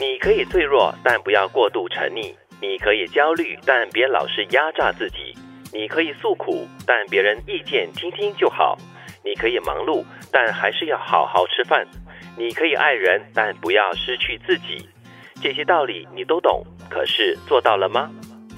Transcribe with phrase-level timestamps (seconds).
[0.00, 5.36] 你可以脆弱，但不要过度沉溺；你可以焦虑，但别老是压榨自己；
[5.74, 8.74] 你可以诉苦，但别人意见听听就好；
[9.22, 10.02] 你可以忙碌，
[10.32, 11.84] 但还是要好好吃饭；
[12.38, 14.88] 你可以爱人，但不要失去自己。
[15.42, 18.10] 这些道理你都懂，可是做到了吗？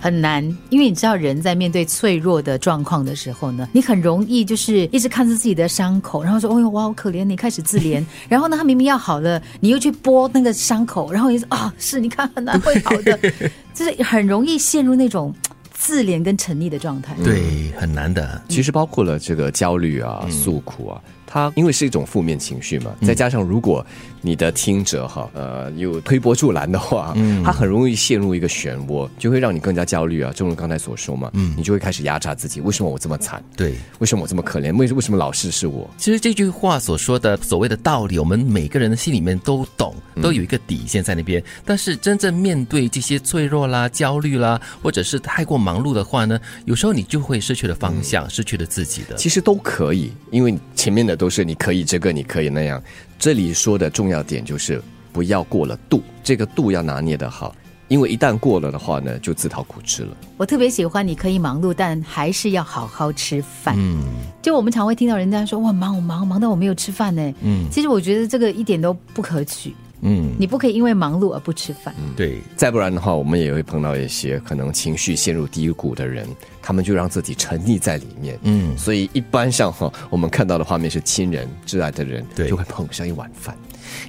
[0.03, 13.17] 很难，因为你知道人在面对脆弱的状况的时候呢，你很容易就是一直看着自己的伤口，然后说：“哎呦，我好可怜。”你开始自怜， 然后呢，他明明要好了，你又去拨那个伤口，然后你说：“啊，是，你看很难会好的。”
[13.73, 15.33] 就是很容易陷入那种
[15.83, 17.17] 自怜跟沉溺的状态。
[17.25, 18.41] 对，很难的。
[18.49, 23.85] 其实包括了这个焦虑啊、诉苦啊，它因为是一种负面情绪嘛，再加上如果
[24.21, 30.33] 你的听者哈呃有推波助澜的话，嗯，他很容易陷入一个漩涡，就会让你更加焦虑啊。
[30.33, 33.43] 正如刚才所说嘛，嗯，你就会开始压榨自己，为什么我这么惨？
[33.57, 34.77] 对，为什么我这么可怜？
[34.77, 35.91] 为为什么老是是我？
[35.99, 41.43] 其实这句话所说的所谓的道理，我们每个人的心里面都懂，都有一个底线在那边。
[41.65, 49.15] 但是真正面对这些脆弱啦、焦虑啦，或者是太过忙碌的话呢，有时候你就会失去了方向，失去了自己的。
[49.15, 52.83] 其实都可以，因为前面的都是你可以这个，你可以那样。
[53.19, 57.55] 这里说的重要点就是不要过了度，这个度要拿捏的好，
[57.87, 60.17] 因为一旦过了的话呢，就自讨苦吃了。
[60.37, 63.77] 我特别喜欢你可以忙碌，但还是要好好吃饭。
[63.79, 64.03] 嗯，
[64.43, 67.35] 就我们常会听到人家说哇忙我忙忙到我没有吃饭呢。
[67.43, 69.73] 嗯，其实我觉得这个一点都不可取。
[70.03, 71.95] 嗯，你不可以因为忙碌而不吃饭。
[72.17, 76.27] 对，再不然的话，我们也会碰到一些可能情绪陷入低谷的人，
[76.61, 78.39] 他们就让自己沉溺在里面。
[78.43, 83.57] 嗯，所以一般上哈，我们看到的画面是亲人、挚爱的人，对，就会捧上一碗饭。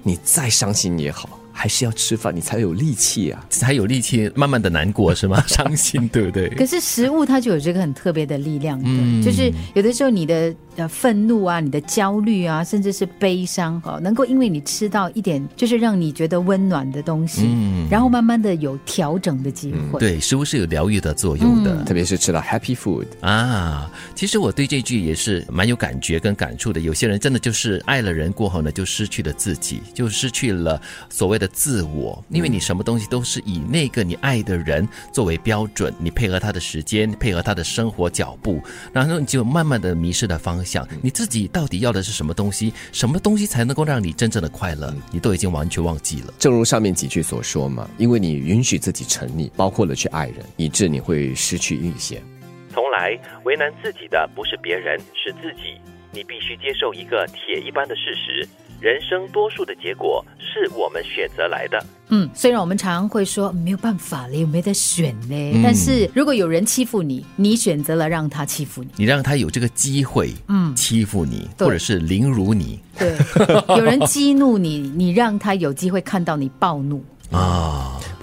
[0.01, 1.39] 你再伤心也好。
[1.55, 5.39] 还是要吃饭，你才有力气啊，才有力气慢慢的难过是吗？
[5.45, 6.49] 伤心对不对？
[6.49, 19.99] 可是食物它就有这个很特别的力量，嗯，就是有的时候你的呃愤怒啊、你的焦虑啊，甚至是悲伤哈，能够因为你吃到一点就是让你觉得温暖的东西，嗯，然后慢慢的有调整的机会。
[19.99, 23.89] 对，食物是有疗愈的作用的，特别是吃到 happy food 啊。
[24.15, 26.81] 其实我对这句也是蛮有感觉跟感触的。
[26.81, 31.49] 有些人真的就是爱了人过后呢，就失去了自己，就失去了所谓的。
[31.53, 38.59] 自我，因为你什么东西都是以那个你爱的人作为标准，你配合他的时间，配合他的生活脚步，
[38.91, 40.87] 然后你就慢慢的迷失了方向。
[41.01, 42.73] 你自己到底要的是什么东西？
[42.91, 44.93] 什么东西才能够让你真正的快乐？
[45.11, 46.33] 你都已经完全忘记了。
[46.39, 52.21] 正如上面几句所说嘛，因为你允许自己沉溺，包括了去爱人，以致你会失去一些。
[52.73, 55.75] 从来为难自己的不是别人，是自己。
[56.11, 58.47] 你必须接受一个铁一般的事实。
[58.79, 61.83] 人生多数的结果是我们选择来的。
[62.15, 65.61] 嗯，虽然我们常会说没有办法了，有没得选呢？
[65.63, 72.79] 但是如果有人欺负你，你选择了让他欺负你，你让他有这个机会，嗯，欺负你，或者是凌辱你。
[72.99, 73.17] 对，
[73.75, 77.03] 有人激怒你，你让他有机会看到你暴怒。
[77.31, 77.72] 啊。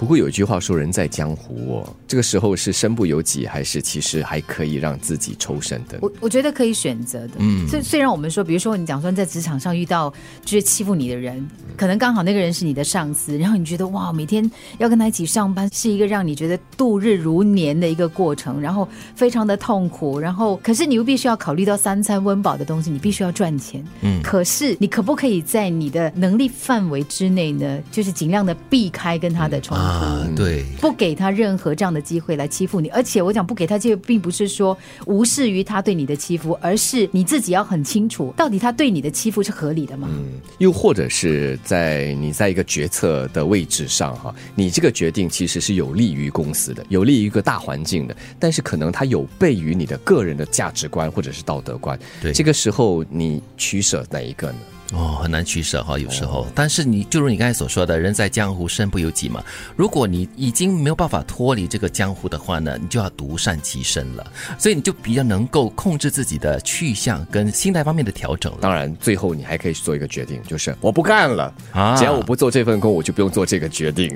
[0.01, 7.35] 不过有一句话说：“人在江湖哦，这个时候是身不由己，还是其实还可以让自己抽身的？”我我觉得可以选择的。
[7.37, 10.11] 嗯，虽虽然我们说，比如说你讲说在职场上遇到
[10.43, 11.47] 就是欺负你的人，
[11.77, 23.85] 可能刚好那个人是你的上司，然后你觉得哇，每天要跟他一起上班是一个让你觉得度日如年的一个过程，然后非常的痛苦，然后可是你又必须要考虑到三餐温饱的东西，你必须要赚钱。
[24.01, 27.79] 嗯，可是你可不可以在你的能力范围之内呢？
[27.91, 29.90] 就是尽量的避开跟他的冲突。
[29.91, 40.07] 啊，对，不给他任何这样的机会来欺负你，而且我讲不给他机会，并不是说无视于他对你的欺负，而是你自己要很清楚，到底他对你的欺负是合理的吗？
[40.09, 54.57] 嗯，又或者是在你在一个决策的位置上哈，你这个决定其实是有利于公司的，有利于一个大环境的，但是可能它有悖于你的个人的价值观或者是道德观，对，这个时候你取舍哪一个呢？
[54.91, 56.45] 哦，很难取舍哈，有时候。
[56.53, 59.41] 但是你就如你刚才所说的，人在江湖身不由己嘛。
[59.75, 64.31] 如果你已经没有办法脱离这个江湖的话呢，你就要独善其身了。
[64.57, 68.59] 所以你就比较能够控制自己的去向跟心态方面的调整了。
[68.61, 71.95] 当然，最后你还可以做一个决定，就是我不干了啊！
[71.95, 74.13] 只要我不做这份工，我就不用做这个决定。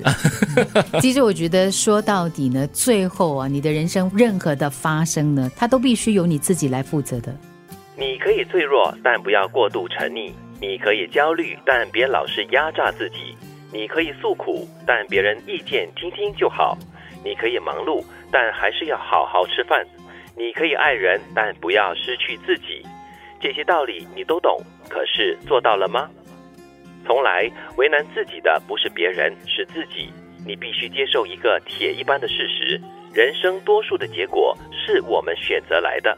[0.99, 7.33] 其实我觉得说到底呢，最后啊，你的人生任何的发生呢，它都必须由你自己来负责的。
[7.97, 10.33] 你可以脆弱，但不要过度沉溺。
[10.61, 13.35] 你可以焦虑，但别老是压榨自己；
[13.71, 16.77] 你可以诉苦，但别人意见听听就好；
[17.23, 19.85] 你可以忙碌，但还是要好好吃饭；
[20.37, 22.81] 你可以爱人，但不要失去自己。
[23.41, 24.59] 这些道理你都懂，
[24.89, 26.09] 可是做到了吗？
[27.05, 30.11] 从来为难自己的不是别人，是自己。
[30.47, 32.79] 你必须接受一个铁一般的事实：
[33.13, 36.17] 人生多数的结果是我们选择来的。